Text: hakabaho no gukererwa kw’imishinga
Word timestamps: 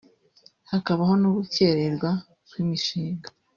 hakabaho 0.71 1.13
no 1.21 1.29
gukererwa 1.37 2.09
kw’imishinga 2.47 3.27